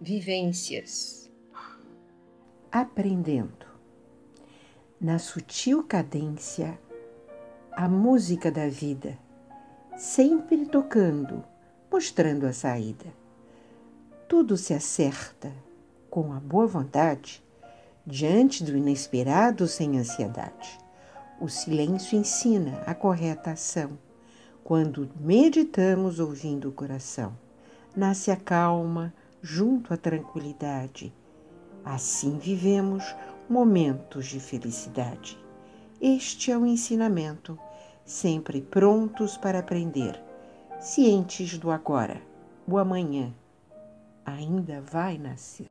vivências. 0.00 1.30
Aprendendo. 2.72 3.66
Na 4.98 5.18
sutil 5.18 5.84
cadência, 5.84 6.80
a 7.72 7.86
música 7.86 8.50
da 8.50 8.66
vida, 8.66 9.18
sempre 9.98 10.64
tocando, 10.64 11.44
mostrando 11.92 12.46
a 12.46 12.52
saída. 12.52 13.06
Tudo 14.26 14.56
se 14.56 14.72
acerta 14.72 15.52
com 16.08 16.32
a 16.32 16.40
boa 16.40 16.66
vontade, 16.66 17.44
diante 18.06 18.64
do 18.64 18.74
inesperado 18.74 19.68
sem 19.68 19.98
ansiedade. 19.98 20.78
O 21.38 21.48
silêncio 21.48 22.18
ensina 22.18 22.82
a 22.86 22.94
correta 22.94 23.50
ação. 23.50 23.98
Quando 24.64 25.10
meditamos 25.20 26.18
ouvindo 26.18 26.70
o 26.70 26.72
coração, 26.72 27.36
nasce 27.94 28.30
a 28.30 28.36
calma 28.36 29.12
junto 29.42 29.94
à 29.94 29.96
tranquilidade. 29.96 31.12
Assim 31.84 32.38
vivemos 32.38 33.04
momentos 33.48 34.26
de 34.26 34.38
felicidade. 34.38 35.38
Este 36.00 36.50
é 36.50 36.58
o 36.58 36.66
ensinamento, 36.66 37.58
sempre 38.04 38.60
prontos 38.60 39.36
para 39.36 39.58
aprender, 39.58 40.22
cientes 40.78 41.58
do 41.58 41.70
agora. 41.70 42.20
O 42.66 42.78
amanhã 42.78 43.34
ainda 44.24 44.80
vai 44.80 45.18
nascer. 45.18 45.66